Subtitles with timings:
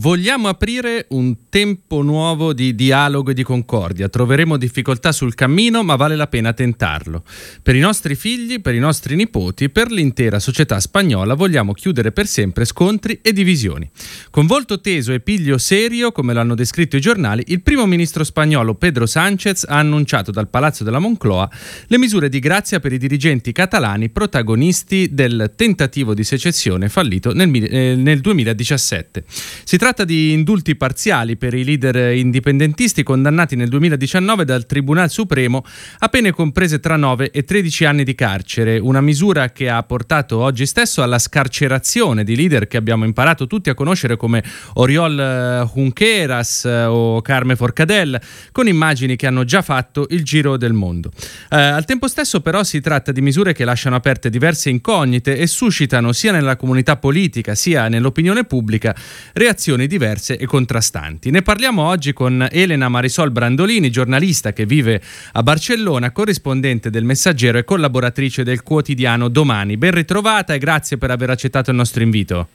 [0.00, 4.08] Vogliamo aprire un tempo nuovo di dialogo e di concordia.
[4.08, 7.24] Troveremo difficoltà sul cammino, ma vale la pena tentarlo.
[7.60, 12.28] Per i nostri figli, per i nostri nipoti, per l'intera società spagnola vogliamo chiudere per
[12.28, 13.90] sempre scontri e divisioni.
[14.30, 18.76] Con volto teso e piglio serio, come l'hanno descritto i giornali, il primo ministro spagnolo
[18.76, 21.50] Pedro Sánchez ha annunciato dal Palazzo della Moncloa
[21.88, 27.52] le misure di grazia per i dirigenti catalani protagonisti del tentativo di secessione fallito nel,
[27.64, 29.24] eh, nel 2017.
[29.26, 35.08] Si tratta tratta di indulti parziali per i leader indipendentisti condannati nel 2019 dal Tribunale
[35.08, 35.64] Supremo
[36.00, 40.40] a pene comprese tra 9 e 13 anni di carcere, una misura che ha portato
[40.40, 45.70] oggi stesso alla scarcerazione di leader che abbiamo imparato tutti a conoscere come Oriol eh,
[45.72, 48.20] Junqueras eh, o Carme Forcadell,
[48.52, 51.10] con immagini che hanno già fatto il giro del mondo.
[51.48, 55.46] Eh, al tempo stesso però si tratta di misure che lasciano aperte diverse incognite e
[55.46, 58.94] suscitano sia nella comunità politica sia nell'opinione pubblica
[59.32, 61.30] reazioni posizioni diverse e contrastanti.
[61.30, 65.00] Ne parliamo oggi con Elena Marisol Brandolini, giornalista che vive
[65.32, 69.76] a Barcellona, corrispondente del Messaggero e collaboratrice del quotidiano Domani.
[69.76, 72.48] Ben ritrovata e grazie per aver accettato il nostro invito.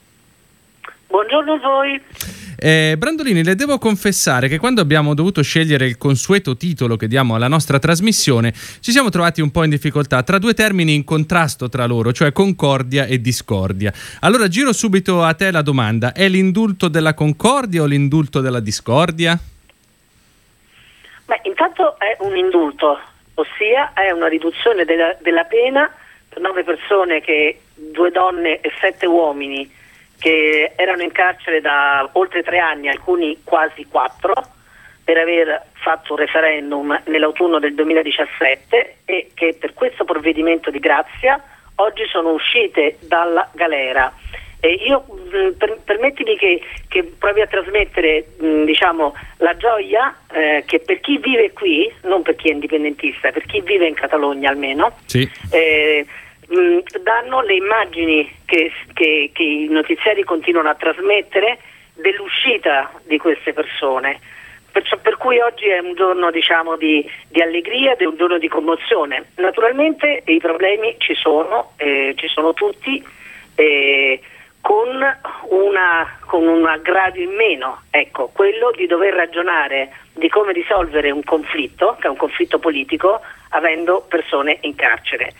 [1.14, 2.02] Buongiorno a voi.
[2.58, 7.36] Eh, Brandolini, le devo confessare che quando abbiamo dovuto scegliere il consueto titolo che diamo
[7.36, 11.68] alla nostra trasmissione, ci siamo trovati un po' in difficoltà tra due termini in contrasto
[11.68, 13.92] tra loro, cioè concordia e discordia.
[14.22, 19.38] Allora giro subito a te la domanda: è l'indulto della concordia o l'indulto della discordia?
[21.26, 22.98] Beh, intanto è un indulto,
[23.34, 25.88] ossia è una riduzione della, della pena
[26.28, 29.82] per nove persone che due donne e sette uomini
[30.18, 34.32] che erano in carcere da oltre tre anni, alcuni quasi quattro,
[35.04, 41.42] per aver fatto un referendum nell'autunno del 2017 e che per questo provvedimento di grazia
[41.76, 44.12] oggi sono uscite dalla galera.
[44.60, 50.64] E io mh, per, permettimi che, che, provi a trasmettere mh, diciamo, la gioia eh,
[50.66, 54.48] che per chi vive qui, non per chi è indipendentista, per chi vive in Catalogna
[54.48, 55.30] almeno, sì.
[55.50, 56.06] eh,
[56.48, 61.58] mh, danno le immagini che, che, che i notiziari continuano a trasmettere
[61.94, 64.20] dell'uscita di queste persone.
[64.70, 68.48] Perciò, per cui oggi è un giorno diciamo, di, di, allegria è un giorno di
[68.48, 69.26] commozione.
[69.36, 73.00] Naturalmente i problemi ci sono, eh, ci sono tutti,
[73.54, 74.20] eh,
[74.60, 74.88] con,
[75.50, 81.22] una, con, un aggravio in meno, ecco, quello di dover ragionare di come risolvere un
[81.22, 85.34] conflitto, che è un conflitto politico, avendo persone in carcere.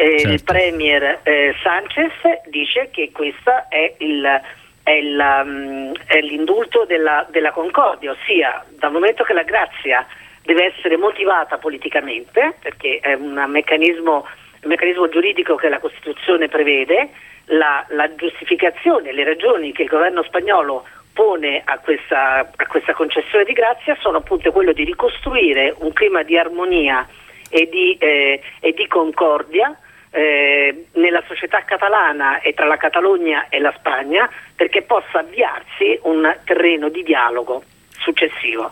[0.00, 0.28] Eh, certo.
[0.28, 2.12] Il Premier eh, Sanchez
[2.48, 4.40] dice che questo è, il,
[4.82, 10.06] è, il, um, è l'indulto della, della, concordia, ossia dal momento che la grazia
[10.42, 14.26] deve essere motivata politicamente, perché è un meccanismo,
[14.62, 17.10] un meccanismo giuridico che la Costituzione prevede,
[17.46, 23.44] la, la, giustificazione, le ragioni che il governo spagnolo pone a questa, a questa concessione
[23.44, 27.06] di grazia sono appunto quello di ricostruire un clima di armonia
[27.50, 29.76] e di, eh, e di concordia
[30.10, 36.36] eh, nella società catalana e tra la Catalogna e la Spagna perché possa avviarsi un
[36.44, 38.70] terreno di dialogo successivo.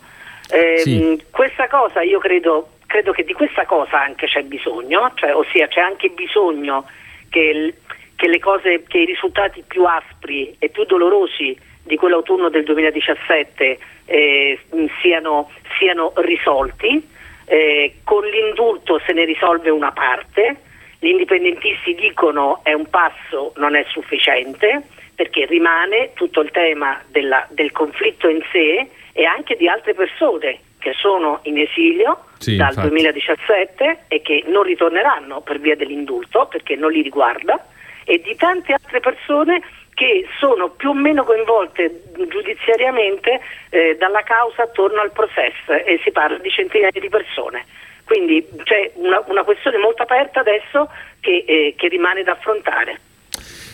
[0.50, 1.22] Eh, sì.
[1.30, 5.80] Questa cosa io credo, credo, che di questa cosa anche c'è bisogno, cioè, ossia c'è
[5.80, 6.86] anche bisogno
[7.28, 7.74] che,
[8.16, 14.58] che, cose, che i risultati più aspri e più dolorosi di quell'autunno del 2017 eh,
[15.00, 17.16] siano, siano, risolti.
[17.50, 20.56] Eh, con l'indulto se ne risolve una parte,
[20.98, 24.82] gli indipendentisti dicono è un passo, non è sufficiente,
[25.14, 30.60] perché rimane tutto il tema della, del conflitto in sé e anche di altre persone
[30.78, 32.88] che sono in esilio sì, dal infatti.
[32.88, 37.64] 2017 e che non ritorneranno per via dell'indulto perché non li riguarda
[38.04, 39.60] e di tante altre persone
[39.94, 46.12] che sono più o meno coinvolte giudiziariamente eh, dalla causa attorno al processo e si
[46.12, 47.66] parla di centinaia di persone.
[48.08, 50.88] Quindi c'è una, una questione molto aperta adesso
[51.20, 52.98] che, eh, che rimane da affrontare.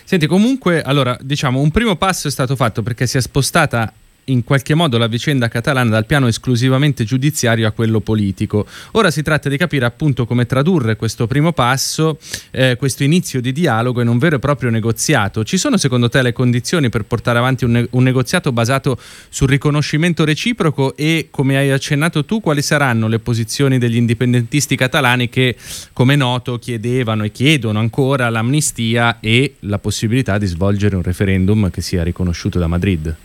[0.03, 3.93] Senti, comunque, allora, diciamo, un primo passo è stato fatto perché si è spostata
[4.27, 8.67] in qualche modo la vicenda catalana dal piano esclusivamente giudiziario a quello politico.
[8.93, 12.19] Ora si tratta di capire appunto come tradurre questo primo passo,
[12.51, 15.45] eh, questo inizio di dialogo in un vero e proprio negoziato.
[15.45, 18.99] Ci sono secondo te le condizioni per portare avanti un, ne- un negoziato basato
[19.29, 25.29] sul riconoscimento reciproco e come hai accennato tu quali saranno le posizioni degli indipendentisti catalani
[25.29, 25.57] che
[25.93, 31.81] come noto chiedevano e chiedono ancora l'amnistia e la possibilità di svolgere un referendum che
[31.81, 33.17] sia riconosciuto da Madrid?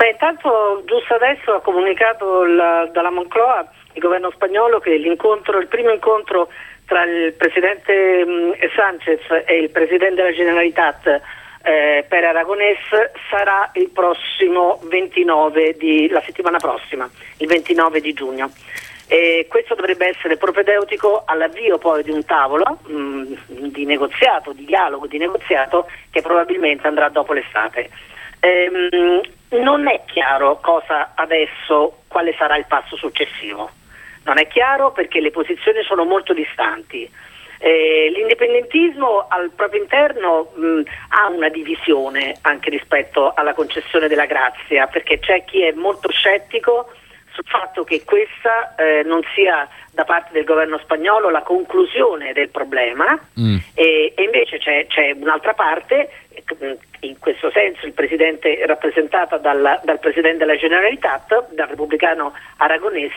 [0.00, 5.90] Beh, intanto giusto adesso ha comunicato la, dalla Moncloa il governo spagnolo che il primo
[5.90, 6.48] incontro
[6.86, 11.20] tra il presidente mh, Sanchez e il presidente della Generalitat
[11.62, 12.78] eh, per Aragonés
[13.28, 17.06] sarà il prossimo 29 di, la settimana prossima,
[17.36, 18.50] il 29 di giugno.
[19.06, 23.34] E questo dovrebbe essere propedeutico all'avvio poi di un tavolo mh,
[23.68, 27.90] di negoziato, di dialogo, di negoziato che probabilmente andrà dopo l'estate.
[28.40, 29.20] Ehm,
[29.50, 33.70] non è chiaro cosa adesso, quale sarà il passo successivo.
[34.24, 37.10] Non è chiaro perché le posizioni sono molto distanti.
[37.62, 44.86] Eh, l'indipendentismo al proprio interno mh, ha una divisione anche rispetto alla concessione della grazia,
[44.86, 46.90] perché c'è chi è molto scettico
[47.32, 52.48] sul fatto che questa eh, non sia da parte del governo spagnolo la conclusione del
[52.48, 53.56] problema mm.
[53.74, 56.10] e, e, invece c'è, c'è, un'altra parte,
[57.00, 63.12] in questo senso il presidente rappresentata dal, dal presidente della Generalitat, dal repubblicano Aragonés,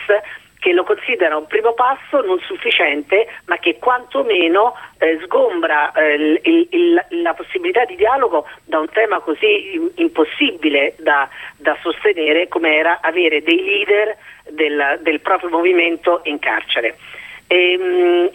[0.63, 6.67] che lo considera un primo passo non sufficiente, ma che quantomeno eh, sgombra eh, il,
[6.71, 11.27] il, la possibilità di dialogo da un tema così impossibile da,
[11.57, 14.15] da sostenere come era avere dei leader
[14.51, 16.95] del, del proprio movimento in carcere.
[17.47, 18.29] E, ehm,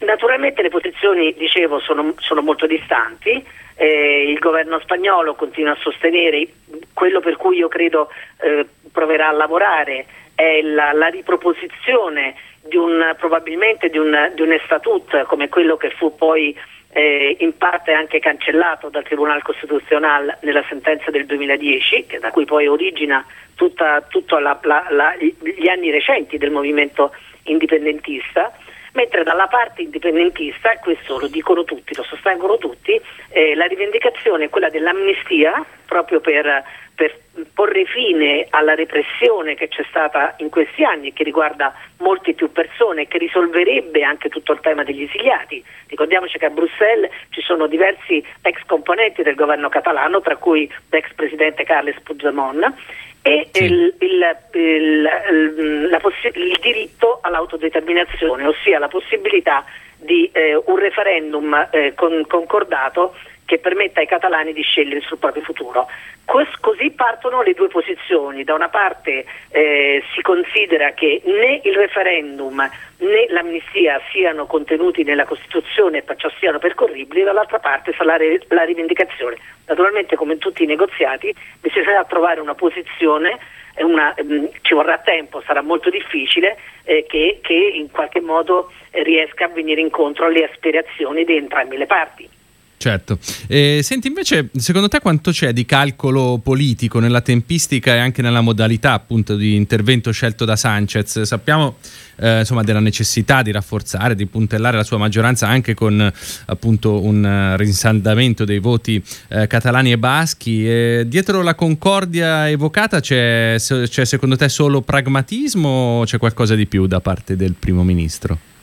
[0.00, 3.44] naturalmente le posizioni, dicevo, sono, sono molto distanti.
[3.76, 6.48] Eh, il governo spagnolo continua a sostenere.
[6.92, 13.14] Quello per cui io credo eh, proverà a lavorare è la, la riproposizione di un,
[13.18, 16.56] probabilmente di un, di un estatut come quello che fu poi
[16.96, 22.66] eh, in parte anche cancellato dal Tribunale Costituzionale nella sentenza del 2010, da cui poi
[22.66, 23.24] origina
[23.54, 23.84] tutti
[25.58, 27.14] gli anni recenti del movimento
[27.44, 28.52] indipendentista,
[28.96, 34.46] mentre dalla parte indipendentista, e questo lo dicono tutti, lo sostengono tutti, eh, la rivendicazione
[34.46, 36.64] è quella dell'amnistia proprio per
[36.96, 37.14] per
[37.52, 42.50] porre fine alla repressione che c'è stata in questi anni e che riguarda molte più
[42.50, 45.62] persone e che risolverebbe anche tutto il tema degli esiliati.
[45.88, 51.12] Ricordiamoci che a Bruxelles ci sono diversi ex componenti del governo catalano, tra cui l'ex
[51.14, 52.72] presidente Carles Puigdemont,
[53.26, 53.64] e sì.
[53.64, 59.64] il, il, il, possi- il, diritto all'autodeterminazione, ossia la possibilità
[59.96, 65.42] di eh, un referendum eh, con, concordato che permetta ai catalani di scegliere sul proprio
[65.42, 65.88] futuro.
[66.26, 68.42] Così partono le due posizioni.
[68.42, 72.56] Da una parte eh, si considera che né il referendum
[72.98, 78.16] né l'amnistia siano contenuti nella Costituzione e perciò siano percorribili, dall'altra parte sarà
[78.48, 79.36] la rivendicazione.
[79.66, 83.38] Naturalmente come in tutti i negoziati bisognerà trovare una posizione,
[83.76, 89.44] una, mm, ci vorrà tempo, sarà molto difficile, eh, che, che in qualche modo riesca
[89.44, 92.28] a venire incontro alle aspirazioni di entrambe le parti.
[92.78, 93.18] Certo.
[93.46, 98.42] Eh, senti invece, secondo te quanto c'è di calcolo politico nella tempistica e anche nella
[98.42, 101.22] modalità appunto di intervento scelto da Sanchez?
[101.22, 101.76] Sappiamo
[102.16, 106.12] eh, insomma della necessità di rafforzare, di puntellare la sua maggioranza anche con
[106.46, 110.68] appunto un uh, rinsaldamento dei voti eh, catalani e baschi.
[110.68, 115.68] E dietro la concordia evocata c'è, c'è secondo te solo pragmatismo
[116.00, 118.54] o c'è qualcosa di più da parte del primo ministro?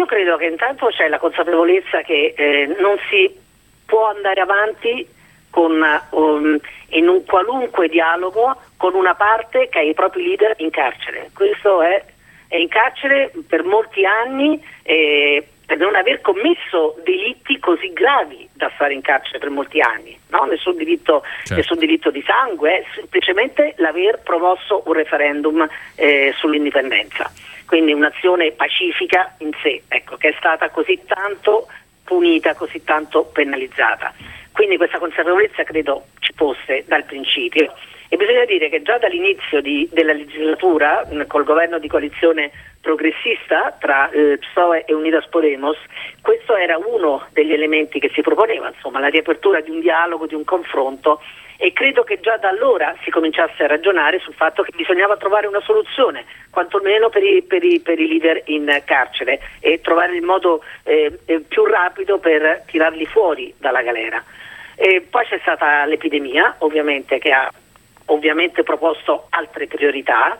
[0.00, 3.30] Io credo che intanto c'è la consapevolezza che eh, non si
[3.84, 5.06] può andare avanti
[5.50, 5.78] con,
[6.12, 6.58] um,
[6.88, 11.28] in un qualunque dialogo con una parte che ha i propri leader in carcere.
[11.34, 12.02] Questo è,
[12.48, 18.70] è in carcere per molti anni eh, per non aver commesso delitti così gravi da
[18.76, 20.44] stare in carcere per molti anni, no?
[20.44, 21.56] nessun, diritto, certo.
[21.56, 27.30] nessun, diritto, di sangue, è semplicemente l'aver promosso un referendum eh, sull'indipendenza
[27.70, 31.68] quindi un'azione pacifica in sé, ecco, che è stata così tanto
[32.02, 34.12] punita, così tanto penalizzata.
[34.50, 37.72] Quindi questa consapevolezza credo ci fosse dal principio
[38.08, 42.50] e bisogna dire che già dall'inizio di, della legislatura, col governo di coalizione
[42.80, 45.76] progressista tra eh, PSOE e Unidas Podemos,
[46.22, 50.34] questo era uno degli elementi che si proponeva, insomma la riapertura di un dialogo, di
[50.34, 51.20] un confronto
[51.62, 55.46] e credo che già da allora si cominciasse a ragionare sul fatto che bisognava trovare
[55.46, 60.22] una soluzione, quantomeno per i, per i, per i leader in carcere e trovare il
[60.22, 64.24] modo eh, eh più rapido per tirarli fuori dalla galera.
[64.74, 67.52] E poi c'è stata l'epidemia, ovviamente, che ha
[68.06, 70.38] ovviamente proposto altre priorità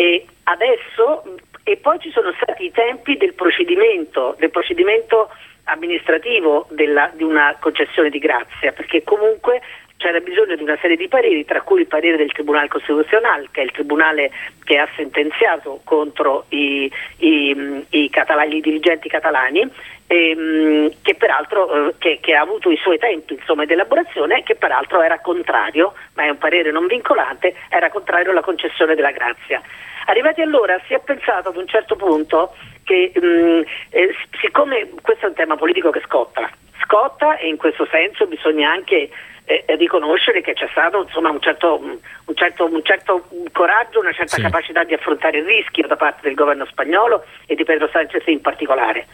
[0.00, 1.24] e adesso
[1.64, 5.28] e poi ci sono stati i tempi del procedimento, del procedimento
[5.64, 9.60] amministrativo della, di una concessione di grazia, perché comunque
[9.98, 13.60] c'era bisogno di una serie di pareri, tra cui il parere del Tribunale Costituzionale, che
[13.60, 14.30] è il tribunale
[14.64, 19.68] che ha sentenziato contro i, i, i, catalani, i dirigenti catalani,
[20.06, 24.54] ehm, che peraltro eh, che, che ha avuto i suoi tempi insomma, di elaborazione, che
[24.54, 29.60] peraltro era contrario, ma è un parere non vincolante, era contrario alla concessione della grazia.
[30.06, 35.26] Arrivati allora si è pensato ad un certo punto che mh, mm, eh, siccome questo
[35.26, 36.48] è un tema politico che scotta,
[36.88, 39.10] scotta e in questo senso bisogna anche
[39.44, 44.36] eh, riconoscere che c'è stato insomma, un, certo, un, certo, un, certo, coraggio, una certa
[44.36, 44.42] sì.
[44.42, 48.40] capacità di affrontare il rischio da parte del governo spagnolo e di Pedro Sanchez in
[48.40, 49.06] particolare.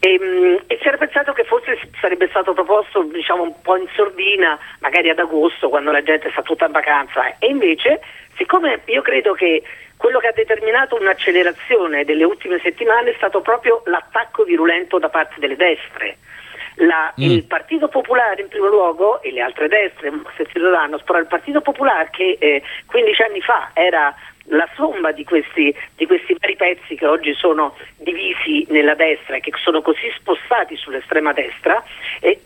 [0.00, 3.88] E, mh, e si era pensato che forse sarebbe stato proposto diciamo, un po' in
[3.94, 8.00] sordina, magari ad agosto, quando la gente sta tutta in vacanza, e invece,
[8.36, 9.62] siccome io credo che
[9.96, 15.34] quello che ha determinato un'accelerazione delle ultime settimane è stato proprio l'attacco virulento da parte
[15.38, 16.16] delle destre
[16.80, 17.22] la, mm.
[17.22, 21.26] il Partito Popolare in primo luogo e le altre destre, se si dovranno, però il
[21.26, 26.56] Partito Popolare che eh, 15 anni fa era la somma di questi, di questi, vari
[26.56, 31.82] pezzi che oggi sono divisi nella destra e che sono così spostati sull'estrema destra,
[32.20, 32.40] eh,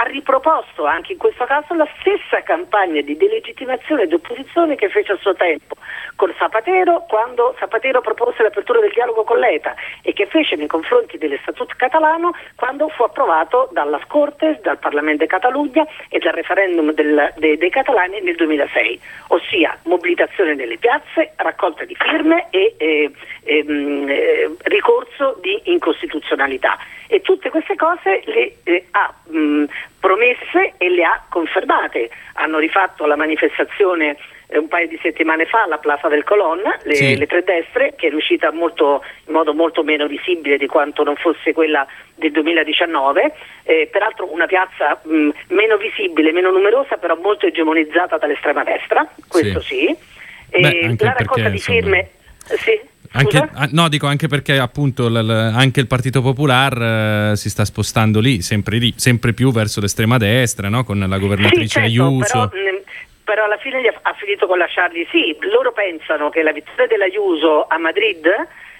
[0.00, 4.88] ha riproposto anche in questo caso la stessa campagna di delegittimazione e di opposizione che
[4.88, 5.76] fece a suo tempo
[6.16, 11.18] con Zapatero quando Zapatero propose l'apertura del dialogo con l'ETA e che fece nei confronti
[11.18, 17.34] dell'Estatut catalano quando fu approvato dalla Cortes, dal Parlamento di Catalogna e dal referendum del,
[17.36, 23.12] de, dei catalani nel 2006, ossia mobilitazione nelle piazze, raccolta di firme e eh,
[23.44, 26.78] eh, ricorso di incostituzionalità.
[27.12, 29.64] E tutte queste cose le eh, ha mh,
[29.98, 32.08] promesse e le ha confermate.
[32.34, 36.94] Hanno rifatto la manifestazione eh, un paio di settimane fa alla Plaza del Colon, le,
[36.94, 37.16] sì.
[37.16, 41.16] le tre destre, che è riuscita molto, in modo molto meno visibile di quanto non
[41.16, 43.32] fosse quella del 2019,
[43.64, 49.60] eh, peraltro una piazza mh, meno visibile, meno numerosa, però molto egemonizzata dall'estrema destra, questo
[49.60, 49.96] sì.
[50.48, 50.60] sì.
[50.60, 52.10] Beh, la raccolta di firme...
[52.44, 52.89] Sì.
[53.12, 57.64] Anche, no, dico anche perché appunto l, l, anche il Partito Popolare eh, si sta
[57.64, 60.84] spostando lì sempre, lì, sempre, più verso l'estrema destra, no?
[60.84, 62.48] con la governatrice sì, certo, Ayuso.
[62.48, 62.78] Però,
[63.24, 65.36] però, alla fine ha, ha finito con lasciarli sì.
[65.40, 68.26] Loro pensano che la vittoria dell'Ayuso a Madrid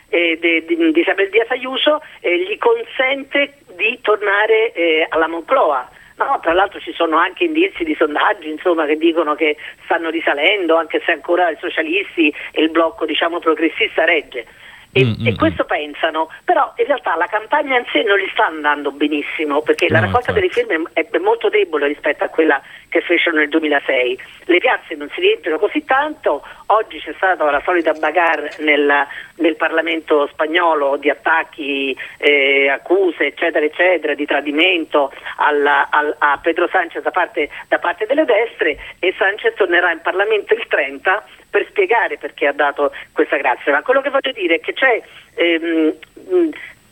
[0.09, 5.91] eh, di, di, di Isabel Díaz Ayuso eh, gli consente di tornare eh, alla Moncloa
[6.21, 10.77] No, tra l'altro ci sono anche indizi di sondaggi insomma, che dicono che stanno risalendo,
[10.77, 14.45] anche se ancora i socialisti e il blocco diciamo, progressista regge.
[14.93, 15.67] E, mm, e, mm, questo mm.
[15.67, 19.95] pensano, però in realtà la campagna in sé non gli sta andando benissimo perché no,
[19.95, 24.21] la raccolta delle firme è molto debole rispetto a quella che fecero nel 2006.
[24.45, 29.07] Le piazze non si riempiono così tanto, oggi c'è stata la solita bagarre nel,
[29.37, 36.69] nel Parlamento spagnolo di attacchi, eh, accuse eccetera eccetera, di tradimento alla, al, a Pedro
[36.69, 41.67] Sanchez da parte, da parte delle destre e Sanchez tornerà in Parlamento il 30 per
[41.69, 43.73] spiegare perché ha dato questa grazia.
[43.73, 45.01] Ma quello che voglio dire è che c'è,
[45.35, 45.95] ehm,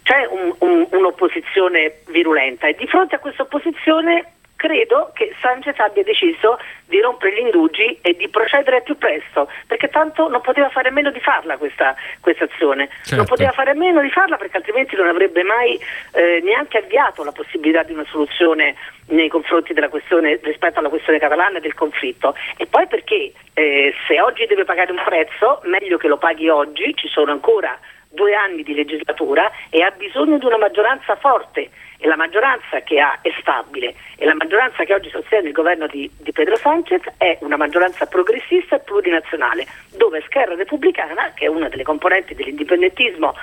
[0.05, 6.03] c'è un, un, un'opposizione virulenta e di fronte a questa opposizione credo che Sanchez abbia
[6.03, 10.89] deciso di rompere gli indugi e di procedere più presto, perché tanto non poteva fare
[10.89, 13.15] a meno di farla questa, questa azione, certo.
[13.15, 15.79] non poteva fare a meno di farla perché altrimenti non avrebbe mai
[16.13, 18.75] eh, neanche avviato la possibilità di una soluzione
[19.11, 23.95] nei confronti della questione rispetto alla questione catalana e del conflitto e poi perché eh,
[24.09, 27.79] se oggi deve pagare un prezzo meglio che lo paghi oggi, ci sono ancora
[28.11, 31.71] due anni di legislatura e ha bisogno di una maggioranza forte.
[32.01, 33.95] E la maggioranza che ha è stabile.
[34.17, 38.07] E la maggioranza che oggi sostiene il governo di, di Pedro Sanchez è una maggioranza
[38.07, 43.35] progressista e plurinazionale dove Scherra Repubblicana, che è una delle componenti dell'indipendentismo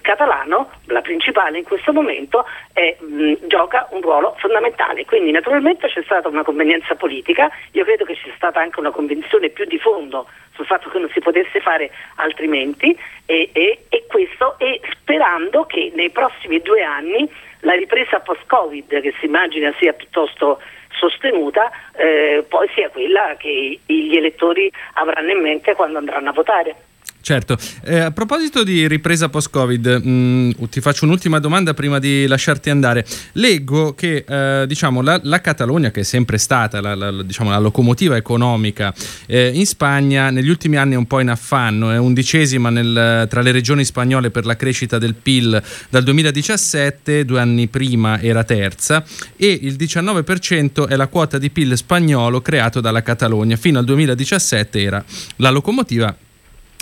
[0.00, 5.04] catalano, la principale in questo momento, è, mh, gioca un ruolo fondamentale.
[5.04, 9.48] Quindi naturalmente c'è stata una convenienza politica, io credo che sia stata anche una convinzione
[9.50, 14.56] più di fondo sul fatto che non si potesse fare altrimenti e, e, e questo
[14.58, 17.28] e sperando che nei prossimi due anni
[17.60, 24.16] la ripresa post-Covid, che si immagina sia piuttosto sostenuta, eh, poi sia quella che gli
[24.16, 26.76] elettori avranno in mente quando andranno a votare.
[27.24, 32.26] Certo, eh, a proposito di ripresa post-Covid, mh, mm, ti faccio un'ultima domanda prima di
[32.26, 33.06] lasciarti andare.
[33.32, 37.56] Leggo che eh, diciamo, la, la, Catalogna, che è sempre stata la, la, diciamo, la
[37.56, 38.92] locomotiva economica
[39.24, 43.40] eh, in Spagna, negli ultimi anni è un po' in affanno, è undicesima nel, tra
[43.40, 49.02] le regioni spagnole per la crescita del PIL dal 2017, due anni prima era terza,
[49.34, 54.82] e il 19% è la quota di PIL spagnolo creato dalla Catalogna, fino al 2017
[54.82, 55.02] era
[55.36, 56.14] la locomotiva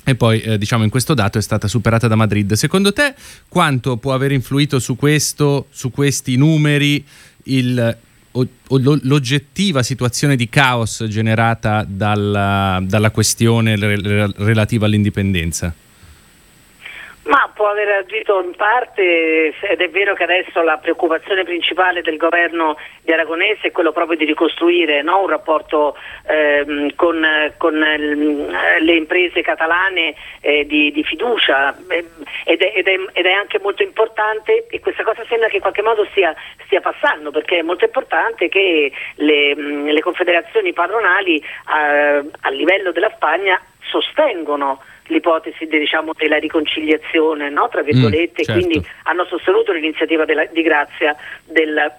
[0.04, 2.52] e poi eh, diciamo in questo dato è stata superata da Madrid.
[2.54, 3.14] Secondo te
[3.49, 7.04] quanto può aver influito su questo, su questi numeri,
[7.44, 7.97] il,
[8.32, 15.73] l'oggettiva situazione di caos generata dalla, dalla questione re, relativa all'indipendenza?
[17.24, 22.16] Ma può aver agito in parte ed è vero che adesso la preoccupazione principale del
[22.16, 25.20] governo di Aragonese è quello proprio di ricostruire no?
[25.20, 27.24] un rapporto ehm, con,
[27.58, 32.06] con, le imprese catalane eh, di, di, fiducia ehm,
[32.44, 35.62] ed è, ed, è, ed è, anche molto importante e questa cosa sembra che in
[35.62, 42.16] qualche modo stia, stia passando perché è molto importante che le, le confederazioni padronali a,
[42.16, 43.60] a livello della Spagna
[43.92, 44.80] sostengono
[45.12, 47.69] l'ipotesi de, diciamo, della riconciliazione, no?
[47.69, 48.52] tra virgolette, mm, certo.
[48.52, 51.14] quindi hanno sostenuto l'iniziativa della, di grazia
[51.45, 51.92] del,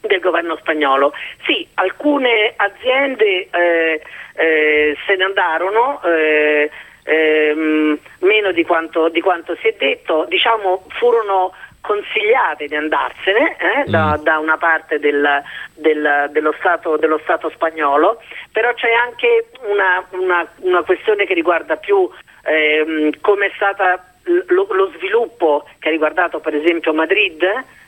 [0.00, 1.12] del, governo spagnolo.
[1.44, 4.02] Sì, alcune aziende eh,
[4.34, 6.02] eh, se ne andarono.
[6.02, 6.70] Eh,
[7.04, 13.88] ehm, meno di quanto, di quanto, si è detto, diciamo furono consigliate di andarsene eh,
[13.88, 13.90] mm.
[13.90, 15.42] da, da, una parte del,
[15.74, 21.76] del, dello, stato, dello, stato, spagnolo, però c'è anche una, una, una questione che riguarda
[21.76, 22.08] più
[22.42, 23.82] ehm, come è stato
[24.48, 27.42] lo, lo, sviluppo che ha riguardato per esempio Madrid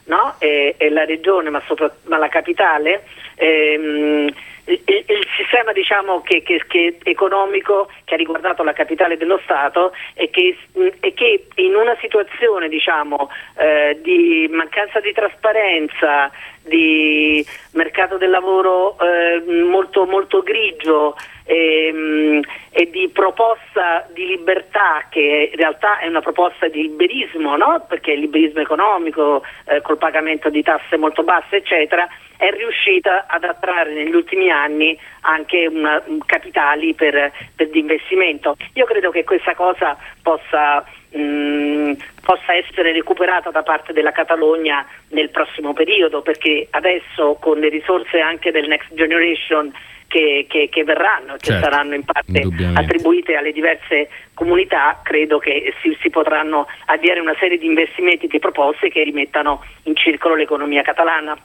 [0.04, 0.34] no?
[0.38, 3.04] e, e, la regione, ma, sopra, ma la capitale.
[3.36, 4.32] Ehm,
[4.64, 9.92] il, il, sistema diciamo, che, che, che economico che ha riguardato la capitale dello Stato
[10.14, 10.56] e che,
[11.00, 13.28] e che in una situazione diciamo,
[13.58, 16.30] eh, di mancanza di trasparenza,
[16.64, 22.40] di mercato del lavoro eh, molto, molto grigio e, ehm,
[22.70, 27.84] e, di proposta di libertà che in realtà è una proposta di liberismo, no?
[27.88, 32.08] perché il liberismo economico eh, col pagamento di tasse molto basse eccetera
[32.42, 38.56] è riuscita ad attrarre negli ultimi anni anche una, capitali per, per l'investimento.
[38.72, 44.84] Io credo che questa cosa possa mh, mm, possa essere recuperata da parte della Catalogna
[45.10, 49.72] nel prossimo periodo perché adesso con le risorse anche del Next Generation
[50.08, 52.42] che, che, che verranno, certo, che saranno in parte
[52.74, 58.38] attribuite alle diverse comunità, credo che si, si potranno avviare una serie di investimenti, di
[58.40, 61.38] proposte che rimettano in circolo l'economia catalana.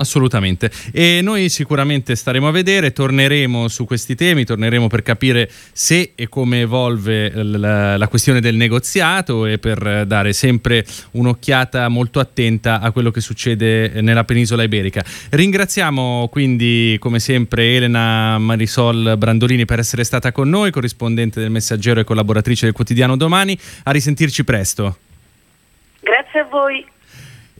[0.00, 0.70] Assolutamente.
[0.92, 6.26] E noi sicuramente staremo a vedere, torneremo su questi temi, torneremo per capire se e
[6.26, 12.92] come evolve la, la, questione del negoziato e per dare sempre un'occhiata molto attenta a
[12.92, 15.04] quello che succede nella penisola iberica.
[15.28, 22.00] Ringraziamo quindi come sempre Elena Marisol Brandolini per essere stata con noi, corrispondente del Messaggero
[22.00, 23.56] e collaboratrice del quotidiano Domani.
[23.84, 24.96] A risentirci presto.
[26.00, 26.89] Grazie a voi.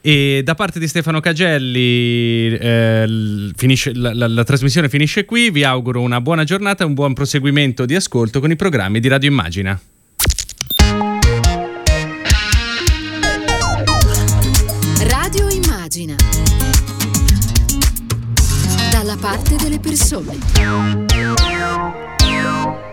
[0.02, 5.62] E da parte di Stefano Cagelli eh, finisce, la, la, la, trasmissione finisce qui, vi
[5.62, 9.28] auguro una buona giornata e un buon proseguimento di ascolto con i programmi di Radio
[9.28, 9.78] Immagina.
[15.02, 16.14] Radio Immagina.
[18.90, 21.49] Dalla parte delle persone.